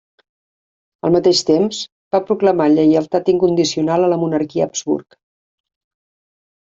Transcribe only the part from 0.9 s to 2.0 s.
Al mateix temps,